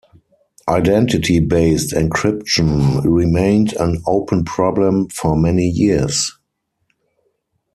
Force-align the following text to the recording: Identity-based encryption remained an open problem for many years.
Identity-based 0.67 1.91
encryption 1.91 3.03
remained 3.03 3.73
an 3.73 4.01
open 4.07 4.43
problem 4.43 5.07
for 5.09 5.37
many 5.37 5.69
years. 5.69 6.39